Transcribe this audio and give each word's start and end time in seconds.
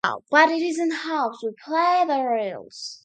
But 0.31 0.49
in 0.49 0.57
this 0.61 1.03
house, 1.03 1.43
we 1.43 1.51
play 1.63 2.05
by 2.07 2.15
the 2.17 2.23
rules. 2.23 2.99